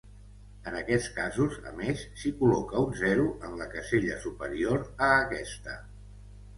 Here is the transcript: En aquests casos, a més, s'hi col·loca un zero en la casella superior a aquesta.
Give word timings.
En 0.69 0.77
aquests 0.79 1.09
casos, 1.17 1.57
a 1.73 1.75
més, 1.83 2.07
s'hi 2.23 2.33
col·loca 2.41 2.83
un 2.87 2.97
zero 3.05 3.29
en 3.49 3.57
la 3.63 3.71
casella 3.77 4.21
superior 4.27 4.85
a 5.07 5.15
aquesta. 5.23 5.83